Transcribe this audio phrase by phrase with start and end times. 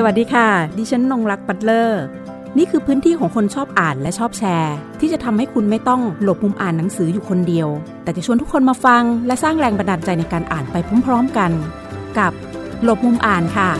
[0.00, 0.48] สวัสดีค่ะ
[0.78, 2.02] ดิฉันนงรักปัตเลอร์
[2.58, 7.68] นี่คือพื้นที่ของคนชอบอ่านและชอบแชร์ ที่จะทำให้คุณไม่ต้องหลบมุมอ่านหนังสืออยู่คนเดียว
[8.02, 11.50] แต่จะชวนทุกคนมาฟัง และสร้างแรงบันดาลใจในการอ่านไปพร้อมๆกัน
[12.18, 12.32] กับ
[12.84, 13.70] หลบมุมอ่านค่ะ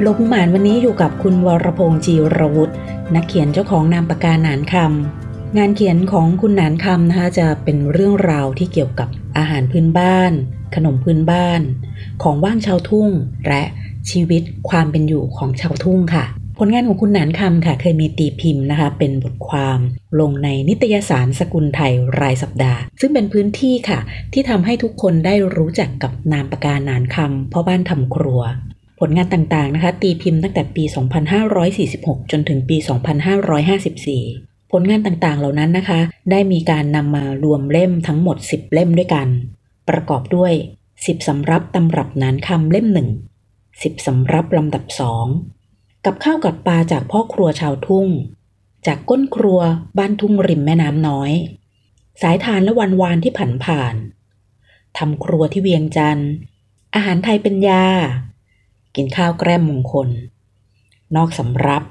[0.00, 2.74] หลบมุมอ่านวันนี้อยู่กับคุณวรพงษ์จีรวุฒิ
[3.14, 10.32] นักเขียนเจ้าของนามปากกาหนานคำงานเขียนของคุณหนานคำนะคะจะเป็นเรื่องราวที่เกี่ยวกับอาหารพื้นบ้าน
[10.74, 11.60] ขนมพื้นบ้าน
[12.22, 13.08] ของว่างชาวทุ่ง
[13.48, 13.62] และ
[14.10, 16.24] ชีวิตความเป็นอยู่ของชาวทุ่งค่ะ
[16.58, 19.78] ผลงานของคุณหนานคำค่ะ เคยมีตีพิมพ์นะคะ เป็นบทความ
[20.20, 23.98] ลงในนิตยสารสกุลไทยรายสัปดาห์ ซึ่งเป็นพื้นที่ค่ะ
[24.32, 28.40] ที่ทำให้ทุกคนได้รู้จักกับนามปากกาหนานคำพ่อบ้านทำครัว
[29.00, 30.84] ผลงานต่างๆนะคะ ตีพิมพ์ตั้งแต่ปี
[31.72, 32.76] 2546 จนถึงปี
[33.54, 36.00] 2554 ผลงานต่างๆ เหล่านั้นนะคะ
[36.30, 39.28] ได้มีการนำมารวมเล่มทั้งหมด 10 เล่มด้วยกัน
[39.88, 40.52] ประกอบด้วย
[40.90, 43.08] 10 สำรับตำรับนานคำเล่มหนึ่ง
[43.82, 45.26] 10สำรับลำดับสอง
[46.04, 48.08] กับข้าวกับปลาจากพ่อครัวชาวทุ่ง
[48.86, 49.60] จากก้นครัว
[49.98, 51.32] บ้านทุ่งริมแม่น้ำน้อย
[52.22, 53.94] สายทานและวันวานที่ผันผ่าน
[54.98, 56.30] ทำครัวที่เวียงจันทร์
[56.94, 57.84] อาหารไทยเป็นยา
[58.96, 60.08] กินข้าวแกล้มมงคล
[61.16, 61.82] นอกสำรับ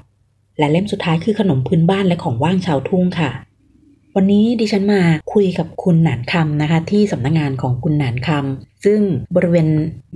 [0.58, 3.32] และเล่มสุดท้ายคือขนมพื้นบ้านและของว่างชาวทุ่งค่ะ
[4.16, 5.02] วันนี้ดิฉันมา
[5.34, 9.00] คุยกับคุณหนานคำนะคะ ที่สำนักงานของคุณหนานคำ ซึ่ง
[9.36, 9.68] บริเวณ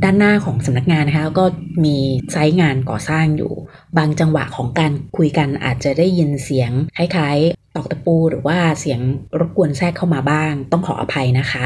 [0.03, 1.45] ด้านหน้าของสำนักงานนะคะก็
[1.85, 1.97] มี
[2.31, 3.53] ไซต์งานก่อสร้างอยู่
[3.97, 8.99] บางจังหวะของการคุยกันอาจจะได้ยินเสียงคล้ายๆตอกตะปูหรือว่าเสียง
[9.39, 11.63] รบกวนแทรกเข้ามาบ้าง ต้องขออภัยนะคะ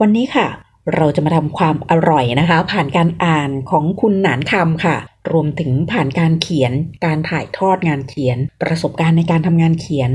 [0.00, 0.46] วันนี้ค่ะ
[0.96, 4.96] เราจะมาทำความอร่อยนะคะ ผ่านการอ่านของคุณหนานคำค่ะ
[5.32, 6.72] รวมถึงผ่านการเขียน
[7.04, 10.10] การถ่ายทอดงานเขียน ประสบการณ์ในการทำงานเขียน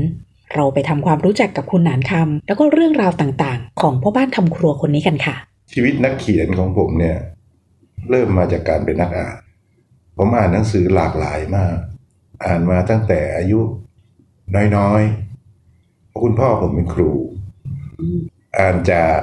[0.54, 5.36] เราไปทำความรู้จักกับคุณหนานคำแล้วก็เรื่องราวต่างๆ ของพ่อบ้านทำครัวคนนี้กันค่ะ
[5.72, 7.18] ชีวิตนักเขียนของผมเนี่ย
[8.10, 9.36] เริ่มมาจากการเป็นนักอ่าน
[10.16, 11.76] ผมอ่านหนังสือหลากหลายมาก
[12.44, 13.60] อ่านมาตั้งแต่อายุ
[14.76, 17.10] น้อยๆเพราะคุณพ่อผมเป็นครู
[18.58, 19.18] อ่านจาก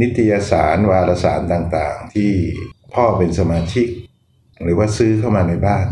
[0.00, 2.32] นิตยสารวารสารต่างๆ ที่
[2.94, 3.86] พ่อเป็นสมาชิก
[4.62, 5.86] หรือว่าซื้อเข้ามาในบ้าน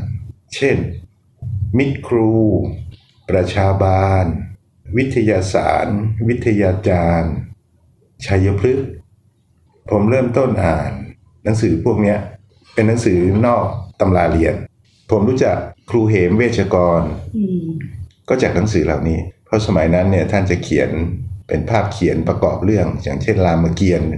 [0.54, 0.76] เช่น
[1.78, 2.32] มิตรครู
[3.30, 4.24] ประชาบาล
[4.96, 5.86] วิทยาสาร
[6.28, 7.34] วิทยาจารย์
[8.26, 8.90] ชัยพฤกษ์
[9.90, 10.90] ผมเริ่มต้นอ่าน
[11.44, 12.18] หนังสือพวกเนี้ย
[12.74, 13.64] เป็นหนังสือนอก
[14.00, 14.54] ตำราเรียน
[15.10, 15.56] ผมรู้จัก
[15.90, 17.02] ครูเหมเวชกร
[18.28, 20.90] ก็จากหนังสือเหล่านี้ เพราะสมัยนั้นเนี่ยท่านจะเขียน
[21.48, 24.08] เป็นภาพเขียนประกอบเรื่อง อย่างเช่นรามเกียรติ์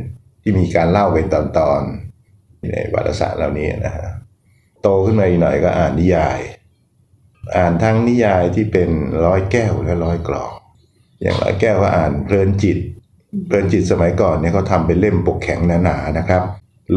[0.42, 1.36] ที่มีการเล่าเป็นต
[1.70, 4.08] อนๆในวารสารเหล่านี้นะฮะ
[4.82, 6.40] โตขึ้นมาอีกหน่อยก็อ่านนิยาย
[7.56, 8.90] อ่านทั้งนิยายที่เป็น
[9.26, 10.52] ร้อยแก้วและร้อยกลอง
[11.22, 12.78] อย่างร้อยแก้วก็อ่านเพลินจิต
[13.46, 16.42] เพลินจิตสมัยก่อนเนี่ยเขาทำเป็นเล่มปกแข็งหนาๆนะครับ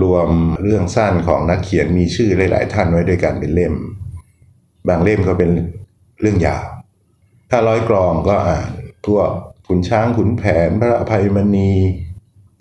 [0.02, 0.30] รวม
[0.64, 3.74] เรื่องสั้นของนักเขียนมีชื่อหลายๆท่านไว้ด้วยกันเป็นเล่ม
[4.88, 5.52] บางเล่มก็เป็น
[6.22, 6.66] เรื่องยาว
[7.50, 8.70] ถ้าร้อยกรองก็อ่าน
[9.08, 9.30] พวก
[9.68, 11.72] ขุนช้างขุนแผนพระอภัยมณี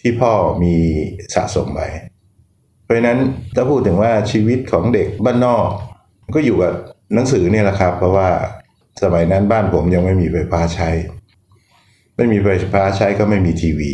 [0.01, 0.75] ที่พ่อมี
[1.35, 1.89] สะสมไว้
[2.85, 3.19] เพราะฉะนั้น
[3.55, 5.67] ถ้าพูดถึงว่าชีวิตของเด็กบ้านนอก
[6.35, 6.75] ก็อยู่กับ
[7.15, 8.29] หนังสือเนี่ยแหละครับ เพราะว่า
[9.03, 10.91] สมัยนั้นบ้านผมยังไม่มีไฟฟ้าใช้
[12.17, 13.93] ไม่มีไฟฟ้าใช้ก็ไม่มีทีวี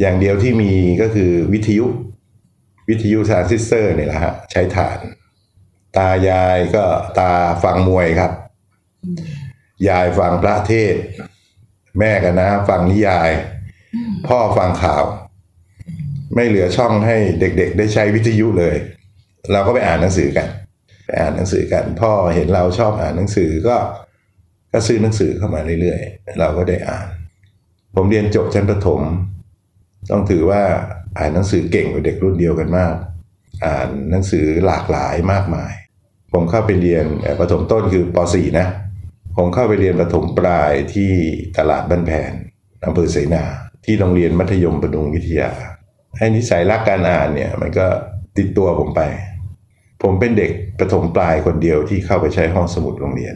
[0.00, 1.86] อย่างเดียวที่มีก็คือวิทยุ
[2.88, 4.98] วิทยุทรานซิสเตอร์เนี่ยแหละฮะใช้ถ่าน
[5.96, 6.84] ตายายก็
[7.18, 7.32] ตา
[7.62, 8.32] ฟังมวยครับ
[9.88, 10.94] ยายฟังพระเทศ
[11.98, 13.30] แม่กับน้าฟังนิยาย
[14.28, 15.04] พ่อฟังข่าว
[16.34, 18.76] ไม่เหลือช่องให้เด็กๆ ได้ใช้วิทยุเลย
[19.52, 20.48] เราก็ไปอ่านหนังสือกัน
[21.06, 23.76] ไปอ่านหนังสือกัน พ่อเห็นเราชอบอ่านหนังสือก็
[24.72, 27.08] ก็ซื้อหนังสือเข้ามาเรื่อยๆ เราก็ได้อ่าน
[27.94, 29.00] ผมเรียนจบชั้นประถม
[30.10, 30.62] ต้องถือว่า
[31.18, 32.94] อ่านหนังสือเก่งกว่าเด็กรุ่นเดียวกันมาก
[33.64, 35.72] อ่านหนังสือหลากหลายมากมาย
[36.32, 37.04] ผมเข้าไปเรียน
[37.40, 38.66] ประถมต้นคือป .4 นะ
[39.36, 41.10] ผมเข้าไปเรียนประถมปลายที่
[41.58, 42.32] ตลาดบ้านแผน
[42.86, 43.44] อำเภอเสนา
[43.84, 45.50] ที่โรงเรียนมัธยมประดุงวิทยา
[46.18, 47.86] ให้นิสัยรักการอ่านเนี่ยมันก็
[48.36, 49.00] ติดตัวผมไป
[50.02, 53.34] ผมเป็นเด็กประถมปลายคนเดียวที่เข้าไปใช้ห้องสมุดโรงเรียน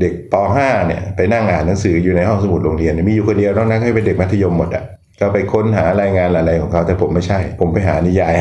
[0.00, 4.84] เด็กป .5 เนี่ยไปนั่งอ่านหนังสืออยู่ในห้องสมุดโรงเรียน มีอยู่คนเดียวนอกนั้นให้เป็นเด็กมัธยมหมดอะ
[5.20, 8.34] ก็ไปค้นหารายงานอะไรของเขา แต่ผมไม่ใช่ ผมไปหานิยาย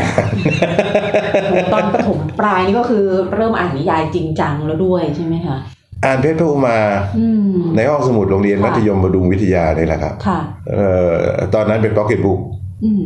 [1.74, 3.06] ตอนประถมปลายนี่ก็คือ
[3.36, 5.58] เริ่มอ่านนิยายจริงจังแล้วด้วยใช่ไหมคะ
[6.06, 6.78] อ่านเพชรพระอุมา
[7.20, 10.40] อืมในห้องสมุดโรงเรียนค่ะมัธยมบดุงวิทยานี่แหละครับค่ะ
[10.70, 11.14] เอ่อ
[11.54, 12.40] ตอนนั้นเป็นพ็อกเก็ตบุ๊ก
[12.86, 13.04] อืม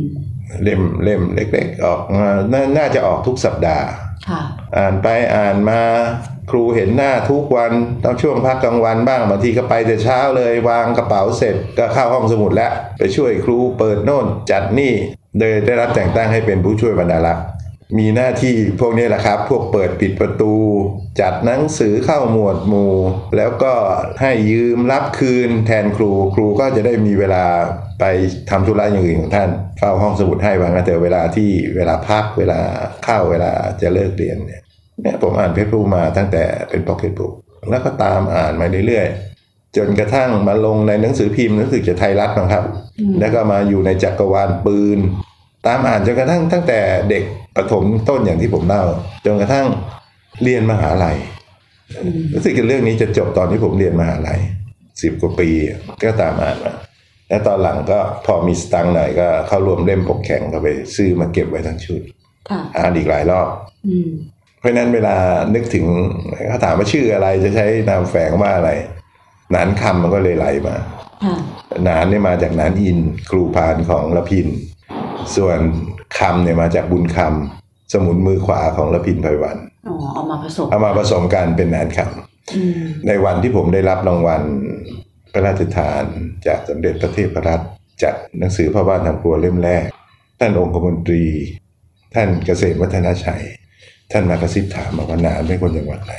[0.63, 3.88] เล่มเล่มเล็ก ๆ ออกมานาน่าจะออกทุกสัปดาห์
[4.29, 4.41] ค่ะ
[4.77, 5.81] อ่านไปอ่านมา
[6.51, 7.71] ครูเห็นหน้าทุกวัน
[8.03, 14.94] ตองช่วงพักกลางวันบ้างบางทีก็ไปแต่เช้าเลยวางกระเป๋าเสร็จก็เข้าห้องสมุดแล้ว ไปช่วยครูเปิดโน่นจัดนี่
[15.39, 17.45] โดยได้รับแต่งตั้งให้เป็นผู้ช่วยบรรณารักษ์
[17.97, 20.53] มีหน้าที่พวกนี้แหละครับ พวกเปิดปิดประตู
[21.21, 22.93] จัดหนังสือเข้าหมวดหมู่
[23.38, 23.73] แล้วก็
[24.21, 27.45] ให้ยืมรับคืนแทนครู ครูก็จะได้มีเวลา
[28.00, 28.05] ไป
[28.50, 32.59] ทำธุระอย่างอื่นของท่านเฝ้าห้องสมุดให้บางแต่เวลาที่เวลาพักเวลา
[33.05, 33.51] เข้าเวลา
[33.81, 34.61] จะเลิกเรียนเนี่ย
[35.01, 37.33] เนี่ยผมอ่านเพชรพูมาตั้งแต่เป็นพ็อกเก็ตบุ๊ก
[37.69, 42.63] แล้วก็ตามอ่านมาเรื่อยๆ จนกระทั่งมาลงในหนังสือพิมพ์รู้สึกจะไทยรัฐนะครับ
[43.19, 44.99] แล้วก็มาอยู่ในจักรวาลปืน
[45.67, 46.79] ตามอ่านจนกระทั่งตั้งแต่
[47.09, 47.23] เด็ก
[47.55, 48.83] ประถมต้นอย่างที่ผมเล่า
[49.25, 49.65] จนกระทั่ง
[50.44, 51.17] เรียนมหาลัย
[52.33, 54.39] รู้สึกเรื่องนี้จะจบตอนที่ผมเรียนมหาลัย
[55.01, 55.50] สิบกว่าปี
[56.03, 56.73] ก็ตามอ่านมา
[57.29, 62.01] แล้วตอนหลังก็พอมีสตังค์หน่อยก็เข้ารวมเล่มปกแข็งก็ไป ซื้อมาเก็บไว้ทั้งชุด
[62.50, 63.47] ค่ะอ่านอีกหลายรอบ
[63.88, 64.09] อืม
[64.59, 65.15] เพราะฉะนั้นเวลา
[65.56, 65.86] นึกถึง
[66.50, 68.69] เขาถามว่าชื่ออะไรจะใช้นามแฝงว่าอะไร
[69.51, 70.75] หนานคำมันก็เลยไหลมา
[71.24, 71.36] ค่ะ
[71.86, 73.00] หนานเนี่ยมาจากหนานอิน
[73.30, 74.48] ครูพานของละพิน
[75.36, 75.59] ส่วน
[76.18, 79.57] คำเนี่ยมาจากบุญคำสมุนมือขวาของละพินไพวัน
[79.88, 82.00] อ๋อเอามาผสมเอามาผสมกันเป็นหนานค
[82.56, 84.42] อืมำในวันที่ผมได้รับรางวัล
[85.33, 86.03] พระราชทาน
[86.48, 87.69] จากสมเด็จพระเทพรัตน์
[88.03, 89.86] จากหนังสือพ่อบ้านทำครัวเล่มแรก
[90.39, 91.24] ท่านองคมนตรี
[92.13, 93.44] ท่านเกษมวัฒนชัย
[94.12, 96.13] ท่านมากระซิบถามมาว่าหนานเป็นคนจังหวัดไหน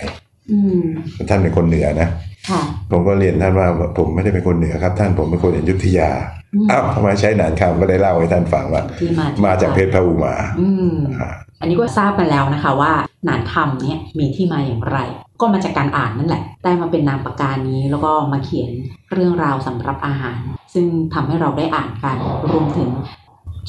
[0.51, 0.83] อืม
[1.31, 2.09] ท่านเป็นคนเหนือนะ
[2.51, 3.69] ค่ะผมก็เรียนท่านว่า
[3.99, 6.11] ผมไม่ได้เป็นคนเหนือครับ ท่านผมเป็นคนอยุธยา
[6.55, 11.31] อืมอ้าวทำไมใช้หนานคำก็ได้เล่าให้ท่านฟังว่าที่มามาจากเพชรพระอุมาอืมอ่า
[11.61, 12.93] อันนี้ก็ทราบมาแล้วนะคะว่า
[13.25, 14.99] หนานคำเนี่ยมีที่มาอย่างไร
[15.41, 18.71] ก็มาจากการอ่านนั่นแหละ ได้มาเป็นนามปากกานี้แล้วก็มาเขียน
[19.13, 20.39] เรื่องราวสำหรับอาหาร
[20.75, 22.17] ซึ่งทำให้เราได้อ่านกัน
[22.51, 22.91] รวมถึง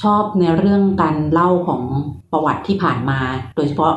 [0.01, 1.81] ชอบในเรื่องการเล่าของ
[2.31, 3.19] ประวัติที่ผ่านมา
[3.55, 3.93] โดยเฉพาะ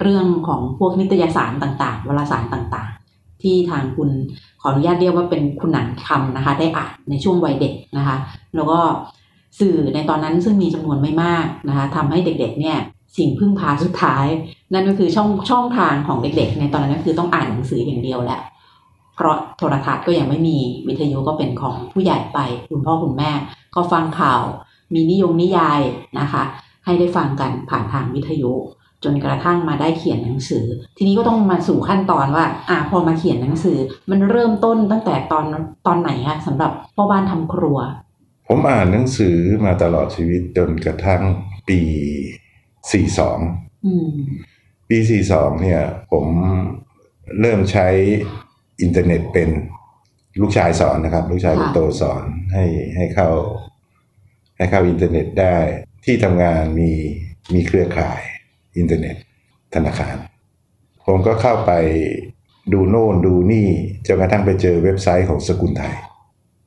[0.00, 4.10] เรื่องของพวกนิตยสารต่างๆวารสารต่างๆ ที่ทางคุณ
[4.60, 8.16] ขออนุญาตเรียกว่าเป็นคุณหนันคำนะคะ ได้อ่านในช่วงวัยเด็กนะคะ
[8.54, 8.78] แล้วก็
[9.60, 12.78] สื่อในตอนนั้นซึ่งมีจำนวนไม่มากนะคะทำให้เด็กๆเนี่ย
[13.16, 14.26] สิ่งพึ่งพาสุดท้าย
[14.72, 18.40] นั่นก็คือช่องช่องทางของเด็กๆ ในตอนนั้นก็คือต้องอ่านหนังสืออย่างเดียวแหละ
[19.14, 20.56] เพราะโทรทัศน์ก็ยังไม่มี
[20.88, 22.38] วิทยุก็เป็นของผู้ใหญ่ไป
[22.70, 23.30] คุณพ่อคุณแม่
[23.74, 24.42] ก็ฟังข่าว
[24.94, 25.80] มีนิยมนิยาย
[26.18, 26.42] นะคะ
[26.84, 28.52] ให้ได้ฟังกันผ่านทางวิทยุ
[29.04, 30.64] จนกระทั่งมาได้เขียนหนังสือ
[30.96, 33.78] ทีนี้ก็ต้องมาสู่ขั้นตอนว่าอ่าพอมาเขียนหนังสือ
[34.10, 35.44] มันเริ่มต้นตั้งแต่ตอน
[35.86, 37.78] ตอนไหนคะสำหรับพ่อบ้านทำครัว
[38.48, 41.22] ผมอ่านหนังสือมาตลอดชีวิตจนกระทั่ง
[41.68, 41.80] ปี
[43.02, 44.08] 42อืม
[44.88, 44.98] ปี
[45.30, 45.80] 42เนี่ย
[46.12, 46.26] ผม
[47.40, 47.88] เริ่มใช้
[48.82, 49.48] อินเทอร์เน็ตเป็น
[50.40, 52.64] ลูกชายสอนนะครับ ลูกชายคนโตสอนให้
[52.96, 53.30] ให้เข้า
[54.58, 55.56] ให้เข้าอินเทอร์เน็ตได้
[56.04, 56.92] ที่ทำงานมี
[57.54, 58.20] มีเครือข่าย
[58.78, 59.16] อินเทอร์เน็ต
[59.74, 60.16] ธนาคาร
[61.06, 61.72] ผมก็เข้าไป
[62.72, 63.68] ดูโน่นดูนี่
[64.06, 65.96] จนกระทั่งไปเจอเว็บไซต์ของสกุลไทย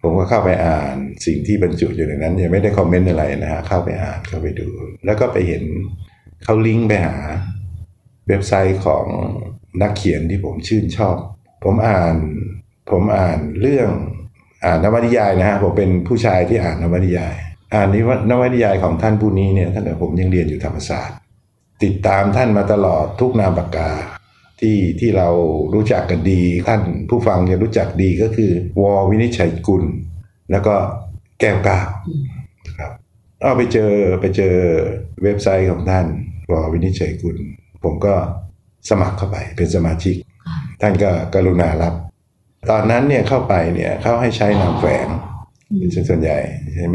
[0.01, 0.95] ผมก็เข้าไปอ่าน
[1.25, 4.67] สิ่งที่บรรจุอยู่ในนั้น ยังไม่ได้คอมเมนต์อะไรนะฮะเข้าไปอ่านเข้าไปดู
[5.05, 5.63] แล้วก็ไปเห็น
[6.43, 7.15] เขาลิงก์ไปหา
[8.27, 9.05] เว็บไซต์ของ
[9.81, 11.17] นักเขียนที่ผมชื่นชอบ
[11.63, 12.15] ผมอ่าน
[12.91, 13.89] ผมอ่านเรื่อง
[14.65, 17.35] อ่านนวนิยายนะฮะผมเป็นผู้ชายที่อ่านนวนิยาย
[17.73, 21.17] อ่านนิวนวนิยายของท่านผู้นี้เนี่ยตั้งแต่ผมยังเรียนอยู่ธรรมศาสตร์
[21.83, 23.91] ติดตามท่านมาตลอดทุกนามปากกา
[24.61, 25.29] ที่ที่เรา
[25.73, 28.51] รู้จักกันดี ท่านผู้ฟังจะรู้จักดีก็คือ
[28.81, 29.83] วอวินิจฉัยกุล
[30.51, 30.75] แล้วก็
[31.39, 31.87] แก้วก้าว
[32.67, 32.91] นะครับ
[33.41, 34.55] เอาไปเจอไปเจอ
[35.23, 36.05] เว็บไซต์ของท่าน
[36.51, 37.37] วอวินิจฉัยกุล
[37.83, 38.13] ผมก็
[38.89, 40.15] สมัครเข้าไปเป็นสมาชิก
[40.81, 41.93] ท่านก็กรุณารับ
[42.69, 45.07] ตอนนั้นเนี่ยเข้าไปเนี่ยเขาให้ใช้นามแฝง
[45.71, 46.37] อืมส่วนใหญ่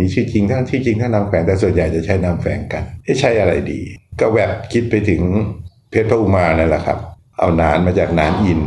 [0.00, 3.80] มีชื่อจริงทั้งที่จริงทั้งนามแฝงแต่ส่วนใหญ่จะใช้นามแฝงกันเอ๊ะใช้อะไรดี
[4.20, 5.22] ก็แวบคิดไปถึง
[5.90, 6.98] เพชรพระอุมานั่นแหละครับ
[7.38, 8.60] เอานานมาจากนานอิน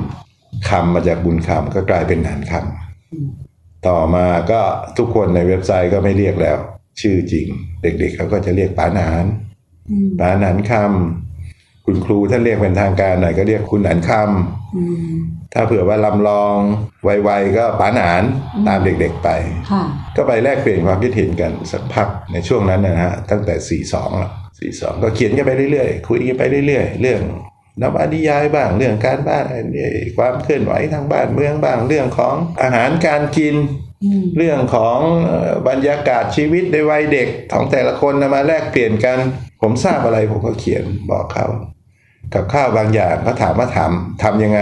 [0.70, 4.62] คำมาจากบุญคำก็กลายเป็นนานคำต่อมาก็
[4.98, 6.58] ทุกคนในเว็บไซต์ก็ไม่เรียกแล้ว
[7.01, 7.48] ชื่อจริง
[7.82, 9.25] เด็กๆเขาก็จะเรียกป๋านาน
[9.89, 11.28] อืมป๋านานคำ
[11.89, 15.13] คุณครูท่านเรียกเป็นทางการหน่อยก็เรียกคุณหนานคำอืม
[15.53, 16.58] ถ้าเผื่อว่าลำลอง
[17.03, 18.24] ไวๆก็ป๋าหนาน
[18.55, 19.29] อืมตามเด็กๆไป
[19.72, 19.84] ค่ะ
[20.15, 24.29] ก็ไปแลกเปลี่ยนความคิดเห็นกันสักพักในช่วงนั้นนะฮะตั้งแต่ 42ละ
[24.65, 27.22] 42 ก็เขียนกันไปเรื่อยๆ คุยกันไปเรื่อยๆ เรื่อง
[27.81, 33.55] นวนิยายบ้างเรื่องการบ้านเนี่ยความเคลื่อนไหวทางบ้านเมืองบ้างเรื่องของอาหารการกิน
[34.03, 39.17] อืมเรื่องของเอ่อบรรยากาศชีวิตในวัยเด็กของแต่ละคนนะมาแลกเปลี่ยนกัน
[39.62, 41.46] ผมทราบอะไรผมก็เขียนบอกเขา
[42.33, 44.62] กับข้าวบางอย่างเขาถามว่าทำทำยังไง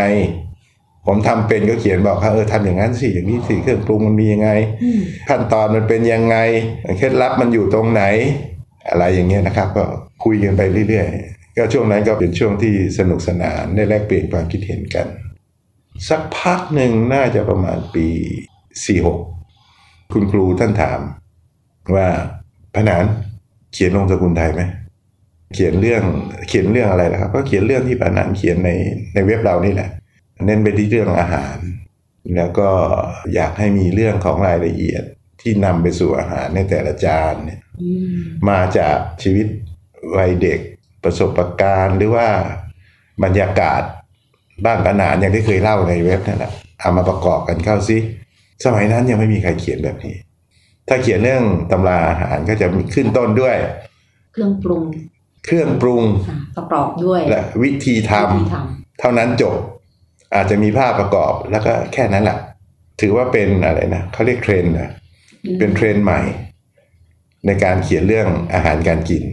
[1.05, 4.49] ผมทำเป็นก็เขียนบอกเขาเออทำอย่างนั้นสิอย่างนี้สิเครื่องปรุงมันมียังไง
[4.83, 6.37] อืมขั้นตอนมันเป็นยังไง
[6.97, 8.03] เคล็ดลับมันอยู่ตรงไหน
[8.89, 9.85] อะไรอย่างเงี้ยนะครับ ก็
[10.23, 15.07] คุยกันไปเรื่อยๆก็ช่วงนั้นก็เป็นช่วงที่สนุกสนานได้แลกเปลี่ยนความคิดเห็นกัน
[16.09, 18.07] สักพักหนึ่งน่าจะประมาณปี
[19.29, 20.99] 46คุณครูท่านถาม
[21.95, 22.07] ว่า
[22.75, 23.05] พนาน
[23.73, 24.61] เขียนลงสกุลไทยไหม
[25.53, 26.03] เขียนเรื่อง
[26.47, 28.69] เขียนเรื่องอะไรนะครับ ก็เขียนเรื่องที่ปานันเขียนใน
[29.13, 29.89] ในเว็บเรานี่แหละ
[30.45, 31.57] เน้นไปที่เรื่องอาหาร
[32.35, 32.69] แล้วก็
[33.33, 35.03] อยากให้มีเรื่องของรายละเอียด
[35.41, 38.17] ที่นำไปสู่อาหารในแต่ละจานเนี่ยอืม
[38.49, 39.47] มาจากชีวิต
[40.17, 40.59] วัยเด็ก
[41.03, 42.27] ประสบการณ์ หรือว่า
[43.23, 43.81] บรรยากาศ
[44.65, 47.97] บ้านขนานอย่างที่เคยเล่าในเว็บนั่นแหละเอามาประกอบกันเข้าซิ
[48.65, 50.15] สมัยนั้นยังไม่มีใครเขียนแบบนี้
[50.87, 53.55] ถ้าเขียนเรื่องตำราอาหารก็จะมีขึ้นต้นด้วย
[54.33, 54.83] เครื่องปรุง
[55.47, 59.55] เครื่องปรุงอะประกอบด้วย และวิธีทวิธีทำเท่านั้นจบ
[60.35, 62.37] อาจจะมีภาพประกอบแล้วก็แค่นั้นแหละ
[63.01, 66.21] ถือว่าเป็นอะไรนะเขาเรียกเทรนด์นะำเป็นเทรนด์ใหม่
[67.45, 69.23] ในการเขียนเรื่องอาหารการกิน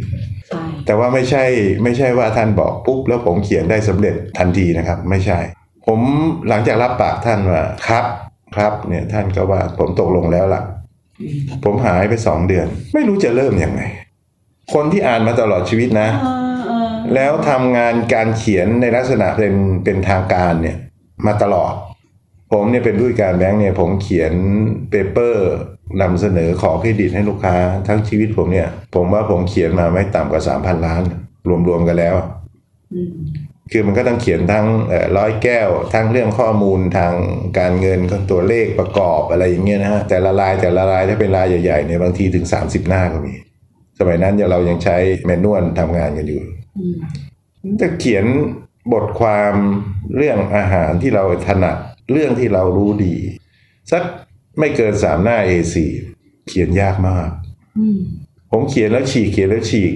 [0.48, 1.44] ใช่แต่ว่าไม่ใช่
[1.82, 5.38] ไม่ใช่ว่าท่านบอกปุ๊บแล้วผมเขียนได้สำเร็จทันทีนะครับ ไม่ใช่
[5.86, 6.00] ผม
[6.48, 8.04] หลังจากรับปากท่านว่าครับ
[8.56, 10.62] ครับเนี่ยท่านก็ว่าผมตกลงแล้วล่ะ
[11.20, 13.82] อืมผมหายไปสองเดือน ไม่รู้จะเริ่มยังไง
[14.72, 19.54] คนที่อ่านมาตลอดชีวิตนะเออเออแล้วทำงานการเขียนในลักษณะเป็น
[19.84, 20.76] เป็นทางการเนี่ย
[21.26, 21.74] มาตลอด
[22.52, 24.32] ผมเนี่ยเป็นผู้จัดการแบงค์เนี่ยผมเขียน
[24.90, 25.50] paper
[26.00, 27.56] นำเสนอขอเครดิตให้ลูกค้า
[27.86, 31.02] ทั้งชีวิตผมเนี่ย ผมว่าผมเขียนมาไม่ต่ำกว่า3,000ล้าน
[31.68, 32.14] รวมๆกันแล้ว
[32.94, 33.10] อืม
[33.72, 37.14] คือมันก็ต้องเขียนทั้งเอ่อร้อยแก้ว ทั้งเรื่องข้อมูลทาง
[37.58, 43.34] การเงินก็ตัวเลขประกอบอะไรอย่างเงี้ยนะฮะแต่ละรายแต่ละรายถ้าเป็นรายใหญ่ๆเนี่ยบางทีถึง 30 หน้าก็มี
[43.98, 44.96] สมัยนั้นเรายังใช้
[45.26, 46.40] แมนนวลทำงานกันอยู่
[46.78, 46.96] อืม
[47.80, 48.24] จะเขียน
[48.92, 49.54] บทความ
[50.16, 51.76] เรื่องอาหารที่เราถนัด
[52.12, 53.14] เรื่องที่เรารู้ดี
[53.90, 54.02] สัก
[54.58, 55.74] ไม่เกินสามหน้า A4
[56.48, 57.28] เขียนยากมาก
[57.78, 58.00] อืม
[58.50, 59.92] ผมเขียนแล้วฉีกเขียนแล้วฉีก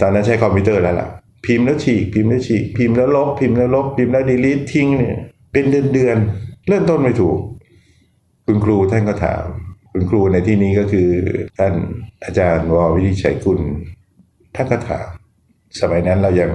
[0.00, 1.08] ตอนนั้นใช้คอมพิวเตอร์แล้วล่ะ
[1.46, 5.16] พิมพ์แล้วฉีก พิมพ์แล้วฉีก พิมพ์แล้วลบ พิมพ์แล้วลบ พิมพ์แล้วดีลิททิ้งเนี่ย
[5.52, 7.38] เป็นเดือนเดือนๆเริ่มต้นไม่ถูก
[8.46, 9.44] คุณครูท่านก็ถาม
[9.92, 11.08] คุณครูในที่นี้ก็คือ
[11.58, 11.74] ท่าน
[12.24, 13.60] อาจารย์ววิริชัยกุล
[14.54, 15.08] ท่านก็ถาม
[15.80, 16.50] สมัยนั้นเรายัง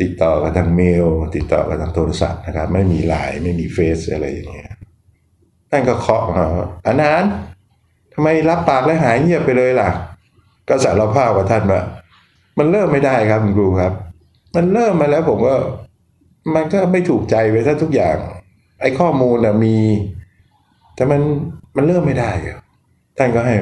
[0.00, 4.70] ติดต่อกันทางเมล ติดต่อกันทางโทรศัพท์นะครับ ไม่มีไลน์ไม่มีเฟซอะไรอย่างเงี้ย
[5.70, 6.44] ท่านก็เคาะมา
[6.86, 7.30] อานานต์
[8.12, 9.88] ทำไมรับปากแล้วหายเงียบไปเลยล่ะ
[10.68, 11.82] ก็สารภาพกับท่านว่า
[12.58, 13.92] มันเริ่มไม่ได้ครับคุณครูครับ
[14.56, 15.56] มันเริ่มมาแล้วผมก็
[16.54, 18.16] มันก็ไม่ถูกใจไปซะทุกอย่าง
[18.80, 19.76] ไอ้ข้อมูลนะมี
[20.94, 21.20] แต่มัน
[21.76, 22.58] มันเริ่มไม่ได้อะ
[23.18, 23.54] ท่านก็ให้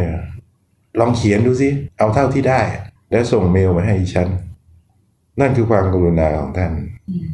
[1.00, 2.60] ลองเขียนดูสิเอาเท่าที่ได้
[3.10, 4.28] แล้วส่งเมลมาให้ฉัน
[5.40, 6.72] นั่นคือความกรุณาของท่าน
[7.10, 7.28] อืม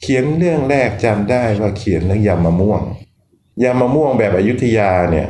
[0.00, 2.82] เขียนเรื่องแรกจำได้ว่าเขียนเรื่องยำมะม่วง
[3.62, 5.28] ยำมะม่วงแบบอยุธยาเนี่ย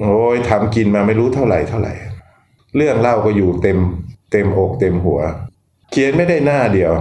[0.00, 1.92] โอ้ยทำกินมาไม่รู้เท่าไหร่เท่าไหร่
[2.76, 3.78] เรื่องเล่าก็อยู่เต็ม
[4.32, 5.20] เต็มอกเต็มหัว
[5.90, 6.92] เขียนไม่ได้หน้าเดียว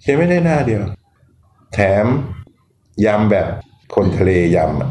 [0.00, 0.82] เขียนไม่ได้หน้าเดียว
[1.74, 2.06] แถม
[3.04, 3.46] ยำแบบ
[3.94, 4.90] คนทะเลยำอะ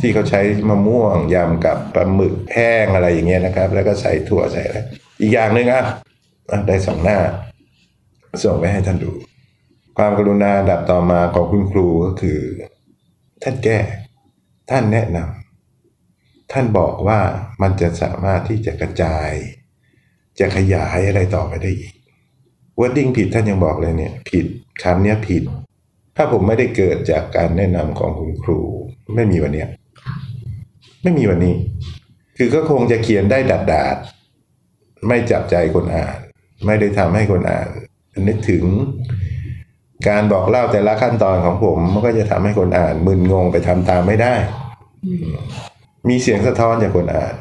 [0.00, 4.78] ที่เขาใช้มะม่วงยำกับปลาหมึกแห้งอะไรอย่างเงี้ยนะครับ แล้วก็ใส่ถั่วใส่อะไร
[5.20, 5.82] อีกอย่างหนึ่งอะ
[6.66, 7.18] ได้สองหน้า
[8.44, 9.10] ส่งไปให้ท่านดู
[9.98, 12.40] ความกรุณาดับต่อมาของคุณครูก็คือ
[13.42, 13.78] ท่านแก้
[14.70, 17.20] ท่านแนะนำท่านบอกว่า
[17.62, 19.30] มันจะสามารถที่จะกระจาย
[20.38, 21.94] จะขยายอะไรต่อไปได้อีก
[22.78, 24.46] วอร์ดิ้งผิดท่านยังบอกเลยเนี่ย ผิด
[24.82, 25.42] คำเนี้ยผิด
[26.16, 28.58] ถ้าผมไม่ได้เกิดจากการแนะนำของคุณครู
[29.14, 29.68] ไม่มีวันเนี้ย
[31.06, 31.54] ไม่มีวันนี้
[32.38, 33.96] คือก็คงจะเขียนได้ดัดดาด
[35.08, 36.16] ไม่จับใจคนอ่าน
[36.66, 37.68] ไม่ได้ทำให้คนอ่าน
[38.28, 38.64] นึกถึง
[40.08, 44.34] การบอกเล่าแต่ละขั้นตอนของผม มันก็จะทำให้คนอ่านมึนงงไปทำตามไม่ได้
[46.08, 47.34] มีเสียงสะท้อนจากคนอ่าน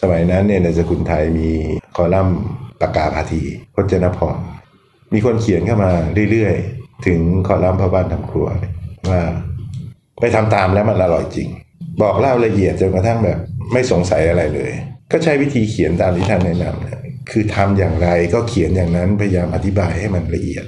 [0.00, 1.50] สมัยนั้นเนี่ยในสกุลไทยมี
[1.96, 2.38] คอลัมน์
[2.80, 3.42] ปากกาพาที
[3.74, 4.36] พจนพร
[5.12, 5.90] มีคนเขียนเข้ามา
[6.30, 8.48] เรื่อยๆ ถึงคอลัมน์พ่อบ้านทำครัว
[9.10, 9.20] ว่า
[10.20, 11.48] ไปทำตามแล้วมันอร่อยจริง
[12.02, 13.38] บอกเล่าละเอียดจนกระทั่งแบบ
[13.72, 14.72] ไม่สงสัยอะไรเลย
[15.12, 20.64] ก็ใช้วิธีเขียนตามที่ท่านแนะนำเนี่ยคือทำอย่างไรก็เขียนอย่างนั้นพยายามอธิบายให้มันละเอียด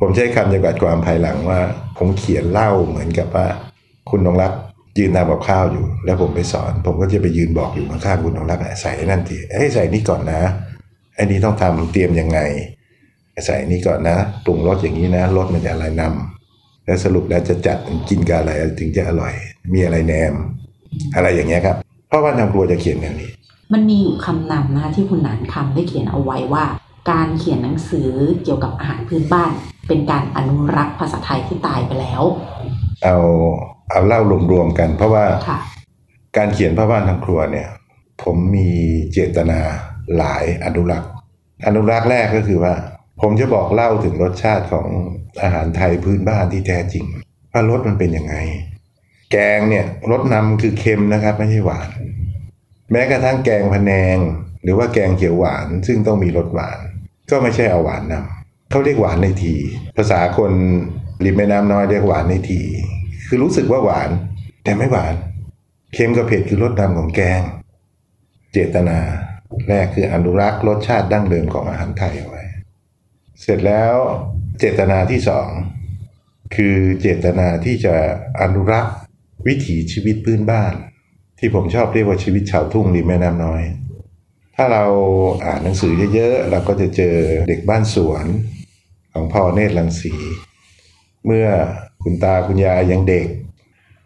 [0.00, 1.60] ผมใช้คำจำกัดความภายหลังว่า
[1.98, 3.46] ผมเขียนเล่าเหมือนกับว่า
[4.10, 4.52] คุณนงรัก
[4.98, 10.42] ยืนทำกับข้าวอยู่ แล้วผมไปสอน ผมก็จะไปยืนบอกอยู่ข้างๆคุณนงรักใส่นั่นทีเอ้ใส่นี่ก่อนนะ
[11.14, 12.40] ไอ้นี่ต้องทำเตรียมยังไง
[13.46, 16.37] ใส่นี่ก่อนนะปรุงรสอย่างนี้นะรสมันจะอะไรนำ
[16.88, 17.78] แล้วสรุปแล้วจะจัด
[18.08, 19.34] กินกับอะไรถึงจะอร่อย
[19.72, 20.34] มีอะไรแนม
[21.14, 21.76] อะไรอย่างเงี้ยครับ
[22.08, 23.30] เพราะว่าทางครัวจะเขียนอย่างนี้
[23.72, 26.64] มันมีอยู่คำนำนะคะที่คุณหนานคำได้เขียนเอาไว้ว่า
[27.10, 28.10] การเขียนหนังสือ
[28.44, 29.52] เกี่ยวกับอาหารพื้นบ้าน
[29.88, 32.22] เป็นการอนุรักษ์ภาษาไทยที่ตายไปแล้ว
[33.04, 33.16] เอา
[33.90, 34.20] เอาเล่า
[34.52, 35.58] รวมๆกัน เพราะว่าค่ะ
[36.36, 37.68] การเขียนพ่อบ้านทางครัวเนี่ย
[38.22, 38.70] ผมมี
[39.12, 39.60] เจตนา
[40.16, 41.10] หลายอนุรักษ์
[41.66, 42.74] อนุรักษ์แรกก็คือว่า
[43.20, 44.86] ผมจะบอกเล่าถึงรสชาติของ
[45.42, 47.06] อาหารไทยพื้นบ้านที่แท้จริง
[47.52, 48.34] ว่ารสมันเป็นยังไง
[49.32, 51.90] แกงเนี่ยรสนำคือเค็มนะครับ ไม่ใช่หวาน
[52.92, 54.18] แม้กระทั่งแกงพะแนง
[54.62, 56.78] หรือว่าแกงเขียวหวาน ซึ่งต้องมีรสหวาน
[57.30, 59.54] ก็ไม่ใช่เอาหวานนำเขาเรียกหวานในที
[59.96, 60.52] ภาษาคน
[61.24, 62.60] ริมแม่น้ำน้อยเรียกหวานในที
[63.28, 64.10] คือรู้สึกว่าหวาน
[64.64, 65.14] แต่ไม่หวาน
[65.94, 67.40] เค็มกับเผ็ดคือรสดำของแกง
[68.52, 68.98] เจตนา
[69.68, 72.37] แรกคืออนุรักษ์รสชาติดั้งเดิมของอาหารไทยไว้
[73.40, 73.94] เสร็จแล้ว
[74.58, 75.48] เจตนาที่สอง
[76.54, 77.94] คือเจตนาที่จะ
[78.40, 78.94] อนุรักษ์
[79.46, 80.72] วิถีชีวิตพื้นบ้าน
[81.38, 83.62] ที่ผมชอบเรียกว่าชีวิตชาวทุ่งริมแม่น้ำน้อย
[84.56, 84.84] ถ้าเรา
[85.44, 87.16] อ่านหนังสือเยอะๆเราก็จะเจอ
[87.48, 88.24] เด็กบ้านสวน
[89.12, 90.14] ของพ่อเนตรลังสี
[91.26, 91.46] เมื่อ
[92.02, 93.28] คุณตาคุณยายยังเด็ก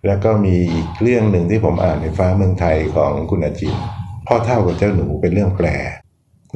[0.07, 3.77] แล้วก็มีอีกเรื่องหนึ่งที่ผมอ่านในฟ้าเมืองไทยของคุณอาจิน
[4.27, 5.69] พ่อเท่ากับเจ้าหนูเป็นเรื่องแปล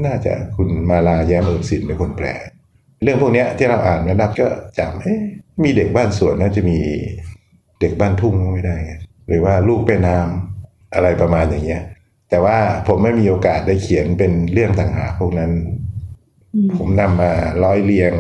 [0.07, 2.29] น่าจะคุณมาลาแย้มเอิบสินเป็นคนแปล
[3.07, 4.47] เรื่องพวกเนี้ยที่เราอ่านแล้วนับก็
[4.79, 5.21] จำเอ๊ะ
[5.65, 6.79] มีเด็กบ้านสวนน่าจะมี
[7.81, 8.93] เด็กบ้านทุ่งไม่ได้ไง
[9.29, 11.83] หรือว่าลูกเป็นน้ำอะไรประมาณอย่างเงี้ย
[12.31, 12.59] แต่ว่า
[12.89, 15.53] ผมไม่มีโอกาสได้เขียนเป็นเรื่องต่างหากพวกนั้น
[16.77, 17.33] ผมนำมา
[17.65, 18.13] ร้อยเรียง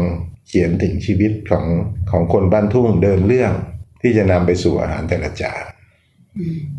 [0.48, 1.64] เขียนถึงชีวิตของ
[2.10, 3.52] ของคนบ้านทุ่งเดินเรื่อง
[4.02, 5.62] ที่จะนำไปสู่อาหารแต่ละจาน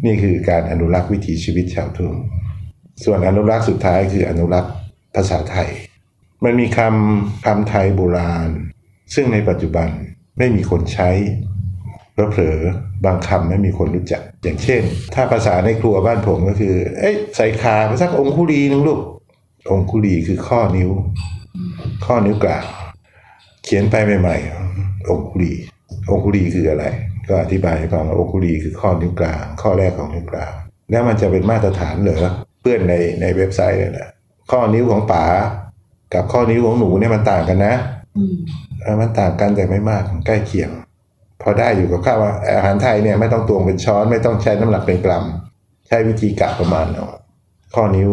[0.06, 2.14] นี่คือการอนุรักษ์วิถีชีวิตชาวทุ่ง
[3.04, 4.74] ส่วนอนุรักษ์สุดท้ายคืออนุรักษ์
[5.16, 5.70] ภาษาไทย
[6.44, 8.50] มันมีคำคำไทยโบราณ
[9.15, 9.89] ซึ่งในปัจจุบัน
[10.38, 11.10] ไม่มีคนใช้
[12.32, 12.60] เผลอ
[13.06, 14.82] บางคำไม่มีคนรู้จัก อย่างเช่น
[15.13, 19.00] ถ้าภาษาในครัวบ้านผมก็คือ เอ้ยใส่ขาไปสักองคุลีนึงลูก
[19.72, 20.89] องคุลีคือข้อนิ้ว
[22.06, 22.63] ข้อนิ้วกลาง
[23.63, 25.53] เขียนไปใหม่ๆองคุลี
[26.12, 26.86] องคุลีคืออะไร
[27.29, 30.53] ก็อธิบายให้ฟังว่าองคุลีคือข้อนิ้วกลาง ข้อแรกของนิ้วกลาง
[30.91, 34.10] แล้วมันจะเป็นมาตรฐานเหรอเพื่อนในในเว็บไซต์เนี่ยนะ
[34.51, 35.25] ข้อนิ้วของป๋า
[36.14, 37.76] กับข้อนิ้วของหนูเนี่ยมันต่างกันนะ
[38.18, 38.36] อืม
[38.82, 40.70] เออมันต่างกันแต่ไม่มากใกล้เคียง
[41.42, 45.26] พอได้อยู่กับข้าวว่าอาหารไทยเนี่ยไม่ต้องตวงเป็นช้อนไม่ต้องใช้น้ำหนักเป็นกรัม
[45.88, 47.08] ใช้วิธีกะประมาณเอา
[47.76, 48.10] ข้อนิ้ว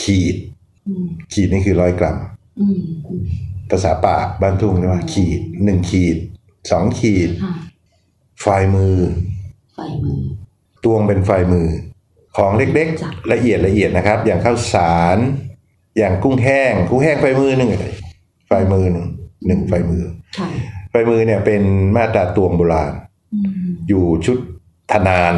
[0.00, 0.36] ขีด
[0.88, 2.16] อืมขีดนี่คือร้อยกรัม
[2.60, 3.22] อืมอืม
[3.70, 6.16] ภาษาปากบ้านทุ่งเรียกว่า ขีดหนึ่งขีด
[6.70, 7.52] สองขีดค่ะ
[8.40, 8.96] ไฟมือ
[9.74, 10.20] ไฟมือ
[10.84, 11.68] ตวงเป็นไฟมือ
[12.36, 15.18] ของเล็กจ้ะๆละเอียดละเอียดนะครับ อย่างข้าวสาร
[15.98, 17.70] อย่างกุ้งแห้ง กุ้งแห้งไฟมือหนึ่ง
[18.48, 19.06] ไฟมือหนึ่ง
[19.46, 20.02] หนึ่งไฟมือ
[20.38, 20.48] ค่ะ
[20.90, 21.62] ไฟมือเนี่ยเป็น
[21.96, 22.92] มาตราตวงโบราณ
[23.34, 24.38] อืมอยู่ชุด
[24.92, 25.34] ธนาน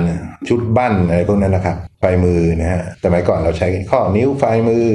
[0.48, 4.86] ชุดบั้นอะไรพวกนั้นนะครับไฟมือนะฮะสมัยก่อนเราใช้ข้อนิ้วไฟมือ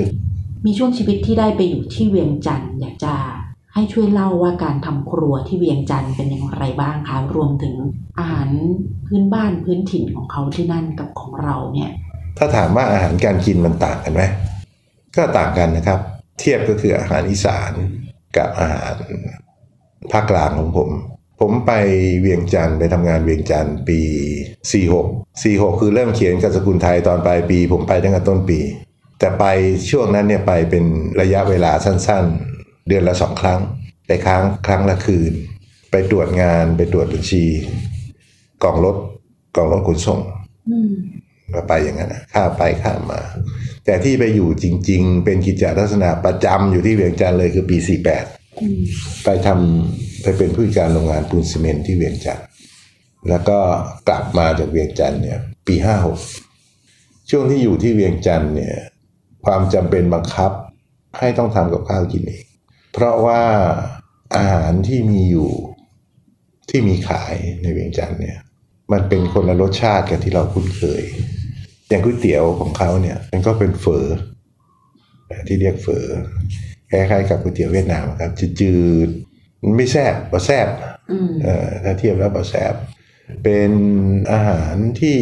[0.65, 3.13] มีช่วงชีวิตที่ได้ไปอยู่ที่เวียงจันทร์อยากจะ
[3.74, 7.76] ให้ช่วยเล่าว่าการทำครัวที่เวียงจันทร์เป็นอย่างไรบ้างคะรวมถึง
[8.20, 8.48] อาหาร
[9.06, 11.91] พื้นบ้านพื้นถิ่นของเขาที่นั่นกับของเราเนี่ย
[12.38, 14.24] ถ้าถามว่าอาหารการกินมันต่างกันไหม
[15.15, 16.00] ก็ต่างกันนะครับ
[16.39, 17.72] เทียบก็คืออาหารอีสาน
[18.38, 18.96] กับอาหาร
[20.12, 20.89] ภาคกลางของผม
[21.41, 21.72] ผมไป
[22.22, 24.00] เวียงจันทร์ไปทำงานเวียงจันทร์ปี
[24.72, 28.60] 46 46 คือเริ่มเขียนกับสกุลไทยตอนปลายปี ผมไปตั้งแต่ต้นปี
[29.20, 29.46] แต่ไป
[29.89, 30.86] ช่วงนั้นเนี่ยไปเป็น
[31.22, 33.60] ระยะเวลาสั้นๆ เดือนละสองครั้ง
[34.08, 35.34] ไปค้างครั้งละคืน
[35.91, 37.46] ไปตรวจงานไปตรวจบัญชี
[38.63, 38.96] กล่องรถ
[39.56, 40.20] กล่องรถขนส่ง
[41.55, 43.21] ก็ไปอย่างนั้นนะข้าไปข้ามมา
[43.86, 47.77] แต่ที่ไปอยู่จริง ๆ เป็นกิจลักษณะประจำอยู่ที่เวียงจันทร์เลยคือปี
[48.19, 48.81] 48อืม
[49.23, 52.45] ไปทำไปเป็นผู้จัดการโรงงานปูนซีเมนต์ที่เวียงจันทร์
[53.29, 53.60] แล้วก็
[54.10, 55.75] กลับมาจากเวียงจันทร์เนี่ย ปี
[56.53, 58.75] 56ช่วงที่อยู่ที่เวียงจันทร์เนี่ย
[59.45, 60.51] ความจำเป็นบังคับ
[61.19, 62.45] ให้ต้องทำกับข้าวกินเอง
[62.93, 63.41] เพราะว่า
[64.36, 65.49] อาหารที่มีอยู่
[66.69, 68.38] ที่มีขายในเวียงจันทร์เนี่ย
[68.91, 71.04] มันเป็นคนละรสชาติกับที่เราคุ้นเคย
[71.89, 74.06] อย่างก๋วยเตี๋ยวของเขาเนี่ย มันก็เป็นเฝอ
[75.47, 76.06] ที่เรียกเฝอ
[76.91, 80.67] คล้ายๆกับก๋วยเตี๋ยวเวียดนามครับจืดๆมันไม่แซ่บบ่แซ่บ
[81.12, 82.73] อืมเอ่อถ้าเทียบแล้วบ่แซ่บ
[83.43, 83.71] เป็น
[84.32, 85.17] อาหารที่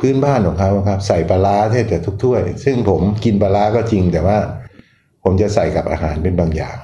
[0.00, 4.38] พื้นบ้านของเขาครับ ใส่ปลาร้าแทบจะทุกถ้วย ซึ่งผมกินปลาร้าก็จริง แต่ว่า
[5.24, 6.76] ผมจะใส่กับอาหารเป็นบางอย่าง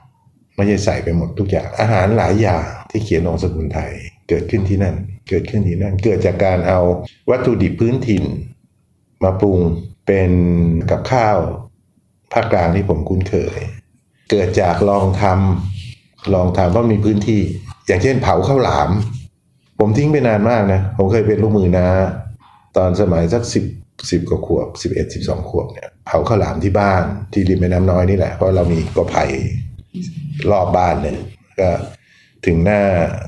[0.57, 3.93] ไม่ใช่ใส่ไปหมดทุกอย่างอาหารหลายอย่างที่เขียนของสกุลไทย
[4.31, 4.97] เกิดขึ้นที่นั่น
[5.29, 6.81] เกิดขึ้นที่นั่น เกิดจากการเอา
[7.31, 8.25] วัตถุดิบพื้นถิ่น
[9.25, 9.59] มาปรุง
[10.07, 10.33] เป็น
[10.91, 11.39] กับข้าว
[12.33, 13.59] ภาคกลางที่ผมคุ้นเคย
[14.31, 17.41] เกิดจากลองทำลองทำว่ามีพื้นที่
[17.87, 18.91] อย่างเช่นเผาข้าวหลาม
[19.79, 21.87] ผมทิ้งไปนานมากนะ ผมเคยเป็นลูกมือนา
[22.77, 23.65] ตอนสมัยสักสิบ
[24.11, 29.25] สิบกว่าขวบสิบเอ็ดสิบสองขวบเนี่ยเผาข้าวหลามที่บ้านที่ริมแม่น้ำน้อยนี่แหละเพราะเรามีกอไผ่
[30.51, 31.17] รอบบ้านเนี่ย
[31.61, 31.69] ก็
[32.47, 32.81] ถึงหน้า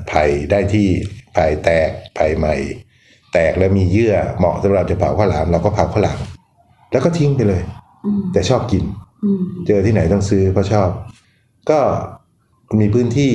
[0.07, 0.87] ไผ่ได้ที่
[1.33, 2.55] ไผ่แตกไผ่ใหม่
[3.33, 6.19] แตกแล้วมีเยื่อเหมาะสำหรับจะเผาข้าวหลามเราก็เผาข้าวหลาม
[6.91, 7.61] แล้วก็ทิ้งไปเลย
[8.05, 8.83] อืมแต่ชอบกิน
[9.23, 10.89] อืมเจอที่ไหนต้องซื้อเพราะชอบ
[11.69, 11.79] ก็
[12.79, 13.31] มีพื้นที่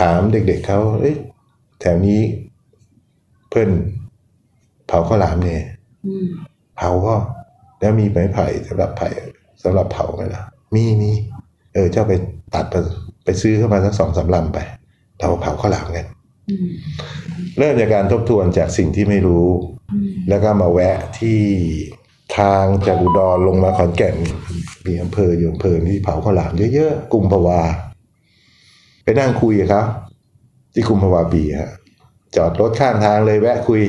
[0.00, 1.16] ถามเด็ก ๆเขาเอ้ย
[1.80, 2.20] แถวนี้
[3.48, 3.70] เพื่อน
[4.86, 5.62] เผาข้าวหลามเนี่ย
[6.06, 6.28] อืม
[6.76, 7.14] เผาก็
[7.80, 9.08] แล้วมีไม้ไผ่สำหรับไผ่
[9.62, 10.42] สำหรับเผาไหมล่ะ
[10.74, 11.10] มีมี
[11.74, 12.12] เออเจ้าไป
[12.54, 12.74] ตัดไป
[13.28, 14.58] ไปซื้อเข้ามาสักสองสามลำไป
[15.18, 16.06] เราเผาข้าวหลามกัน
[16.50, 16.68] อืม
[17.58, 19.46] เริ่มจากการทบทวนจากสิ่งที่ไม่รู้
[19.92, 21.40] อืมแล้วก็มาแวะที่
[22.38, 24.16] ทางจากอุดรลงมาขอนแก่น
[24.86, 27.60] มีอำเภออยู่อำเภอที่เผาข้าวหลามเยอะๆกลุ่มภาวา
[29.04, 29.86] ไปนั่งคุยกับครับ
[30.74, 31.72] ที่กลุ่มภาวาปีฮะ
[32.36, 33.82] จอดรถข้างทางเลยแวะคุย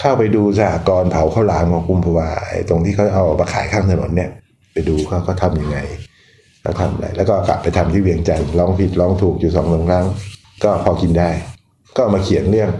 [0.00, 4.30] เข้าไปดูสหกรณ์เผาข้าวหลามของกลุ่มภาวาไอ้ตรงที่เขาเอามาขายข้างถนนเนี่ย
[4.72, 5.78] ไปดูเขาเขาทำยังไง
[6.62, 10.06] เขาทำอะไรแล้วก็กลับไปทำที่เวียงจันทร์ร้องผิดร้องถูกอยู่สองสามครั้ง
[10.64, 11.30] ก็พอกินได้
[11.94, 12.70] ก็เอามาเขียนเรื่อง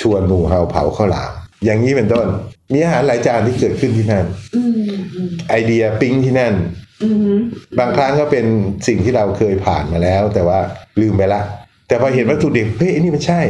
[0.00, 1.30] ชวนหมู่เฮาเผาข้าวหลาม
[1.64, 2.26] อย่างนี้เป็นต้น
[2.72, 4.24] มีอาหารหลายจานที่เกิดขึ้นที่นั่น
[4.56, 4.72] อืม
[5.14, 6.54] อืมไอเดียปิ๊งที่นั่น
[7.02, 7.36] อืม
[7.78, 8.46] บางครั้งก็เป็น
[8.86, 10.58] สิ่งที่เราเคยผ่านมาแล้ว แต่ว่า
[11.00, 11.42] ลืมไปละ
[11.88, 13.40] แต่พอเห็นวัตถุดิบเฮ้ยอันนี้มันใช่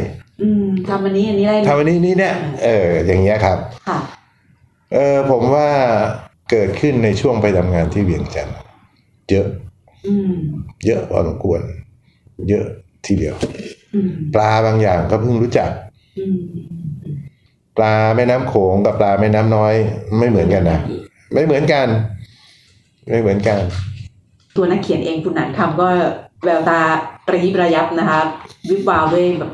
[0.41, 3.99] อืมทำอันนี้อันนี้ได้ทำอันนี้นี่เนี่ยเออ อย่างเงี้ยครับค่ะ
[4.93, 5.67] เออผมว่า
[6.51, 8.57] เกิดขึ้นในช่วงไปทำงานที่เวียงจันทร์
[9.29, 9.47] เยอะ
[10.07, 10.33] อืม
[10.85, 11.61] เยอะพอสมควร
[12.49, 12.65] เยอะ
[13.05, 13.35] ทีเดียว
[13.93, 15.69] อืมปลาบางอย่างก็เพิ่งรู้จัก
[16.17, 16.37] อืม
[17.77, 19.73] ปลาแม่น้ำโขงกับปลาแม่น้ำน้อย
[20.19, 20.79] ไม่เหมือนกันนะ
[21.33, 21.87] ไม่เหมือนกัน
[23.09, 23.59] ไม่เหมือนกัน
[24.55, 25.87] ตัวนักเขียนเองคุณหนันคำก็
[26.43, 26.79] แววตา
[27.31, 28.19] ระยิบระยับนะคะ
[28.69, 29.51] วิบวาวด้วยแบบ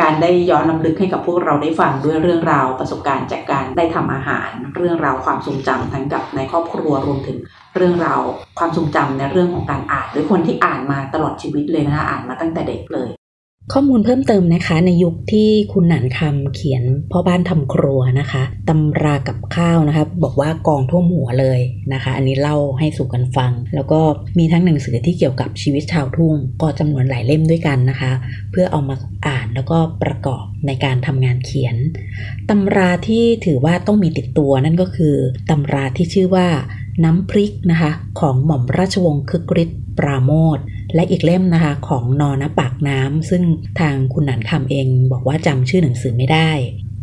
[0.00, 7.38] การได้ย้อนลำลึกให้กับพวกเราได้ฟังด้วยเรื่องราวประสบการณ์จากการได้ทำอาหาร เรื่องราวความทรงจำทั้งกับในครอบครัวรวมถึง
[7.76, 8.22] เรื่องราว
[8.58, 13.10] ความทรงจำในเรื่องของการอ่านหรือคนที่อ่านมาตลอดชีวิตเลยนะคะอ่านมาตั้งแต่เด็กเลย
[13.72, 21.60] ข้อมูลเพิ่มเติมนะคะ ในยุคที่คุณหนันคำเขียนพ่อบ้านทำครัวนะคะตำรากับข้าวนะคะ บอกว่ากองทั่วมหัวเลย
[21.92, 24.00] นะคะ อันนี้เล่าให้สู่กันฟัง แล้วก็
[24.38, 28.12] มีทั้งหนังสือที่เกี่ยวกับชีวิตชาวทุ่ง ก็จำนวนหลายเล่มด้วยกันนะคะ
[28.50, 31.76] เพื่อเอามาอ่านแล้วก็ประกอบในการทำงานเขียน
[32.50, 35.14] ตำราที่ถือว่าต้องมีติดตัวนั่นก็คือ
[35.50, 36.48] ตำราที่ชื่อว่า
[37.04, 40.58] น้ำพริกนะคะ ของหม่อมราชวงศ์คึกฤทธิ์ปราโมท
[40.96, 43.42] และอีกเล่มนะคะของนอนปากน้ำซึ่ง
[43.80, 46.50] ทางคุณหนันคำเองบอกว่าจำชื่อหนังสือไม่ได้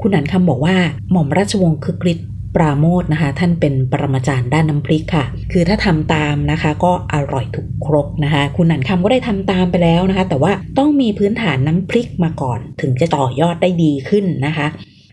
[0.01, 0.75] คุณหนันคำบอกว่า
[1.11, 14.67] หม่อมราชวงศ์คึกฤทธิ์ปราโมทนะคะ ท่านเป็นปรมาจารย์ด้านน้ำพริกค่ะ คือถ้าทำตามนะคะ ก็อร่อยถูกครกนะคะ คุณหนันคำก็ได้ทำตามไปแล้วนะคะ แต่ว่าต้องมีพื้นฐานน้ำพริกมาก่อน ถึงจะต่อยอดได้ดีขึ้นนะคะ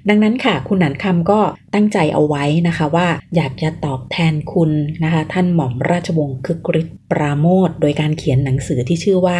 [0.08, 1.40] ดังนั้นค่ะ คุณหนันคำก็
[1.74, 4.70] ตั้งใจเอาไว้นะคะว่าอยากจะตอบแทนคุณ
[5.04, 9.38] นะคะ ท่านหม่อมราชวงศ์คึกฤทธิ์ปราโมทโดยการเขียนหนังสือที่ชื่อว่า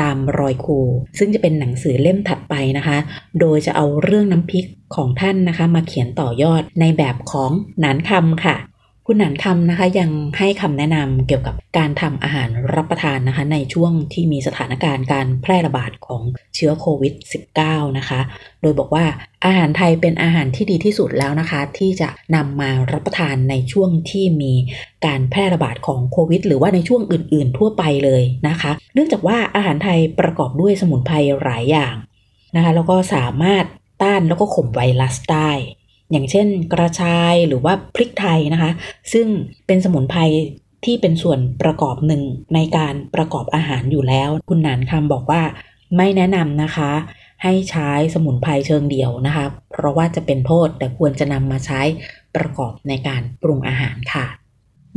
[0.00, 0.80] ตามรอยครู
[1.18, 2.98] ซึ่งจะเป็นหนังสือเล่มถัดไปนะคะ
[3.40, 8.56] โดยจะเอาเรื่องน้ำพริกของท่านนะคะ มาเขียนต่อยอดในแบบของหนานคำค่ะ
[9.10, 16.22] คุณหนานคำนะคะยังให้คำแนะนำเกี่ยวกับการทำอาหารรับประทานนะคะ ในช่วงที่มีสถานการณ์การแพร่ระบาดของ
[16.54, 17.14] เชื้อโควิด
[17.56, 18.20] -19 นะคะ
[18.62, 19.04] โดยบอกว่า
[19.46, 24.52] อาหารไทยเป็นอาหารที่ดีที่สุดแล้วนะคะ ที่จะนำมารับประทานในช่วงที่มี
[25.06, 31.94] การแพร่ระบาดของโควิด หรือว่าในช่วงอื่น ๆ ทั่วไปเลยนะคะ เนื่องจากว่าอาหารไทยประกอบด้วยสมุนไพรหลายอย่าง
[32.56, 33.64] นะคะ แล้วก็สามารถ
[34.02, 35.50] ต้านแล้วก็ข่มไวรัสได้
[36.10, 38.70] อย่างเช่น กระชายหรือว่าพริกไทยนะคะ
[39.12, 39.26] ซึ่ง
[39.66, 40.20] เป็นสมุนไพร
[40.84, 42.22] ที่เป็นส่วนประกอบหนึ่ง
[42.54, 45.42] ในการประกอบอาหารอยู่แล้ว คุณหนานคำบอกว่า
[45.96, 46.90] ไม่แนะนำนะคะ
[47.42, 51.80] ให้ใช้สมุนไพรเชิงเดียวนะคะ เพราะว่าจะเป็นโทษแต่ควรจะนำมาใช้
[52.36, 54.26] ประกอบในการปรุงอาหารค่ะ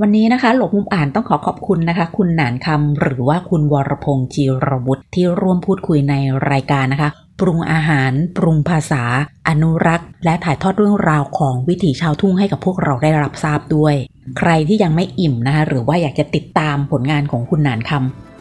[0.03, 6.15] วันนี้นะคะ หลบมุมอ่านต้องขอขอบคุณนะคะ คุณหนานคำหรือว่าคุณวรพงษ์จีรวุฒิที่ร่วมพูดคุยใน
[6.51, 7.09] รายการนะคะ
[7.39, 9.03] ปรุงอาหาร ปรุงภาษา
[9.47, 13.95] อนุรักษ์ และถ่ายทอดเรื่องราวของวิถีชาวทุ่งให้กับพวกเราได้รับทราบด้วย
[14.37, 17.91] ใครที่ยังไม่อิ่มนะคะ หรือว่าอยากจะติดตามผลงานของคุณหนานค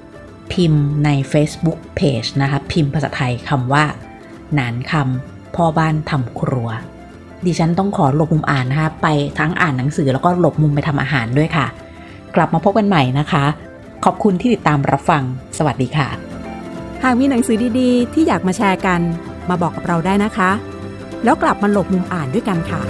[0.02, 3.84] ำพิมพ์ใน Facebook Page นะคะ พิมพ์ภาษาไทยคำว่า
[4.54, 6.68] หนานคำพ่อบ้านทำครัว
[7.46, 9.06] ดิฉันต้องขอหลบมุมอ่านนะคะ ไป
[9.38, 11.66] ทั้งอ่านหนังสือแล้วก็หลบมุมไปทำอาหารด้วยค่ะ
[12.36, 13.44] กลับมาพบกันใหม่นะคะ
[14.04, 15.22] ขอบคุณที่ติดตามรับฟัง
[15.58, 16.08] สวัสดีค่ะ
[17.02, 19.00] หากมีหนังสือดีๆ ที่อยากมาแชร์กัน
[19.48, 20.50] มาบอกกับเราได้นะคะ
[21.24, 22.80] แล้วกลับมาหลบมุมอ่านด้วยกันค่ะ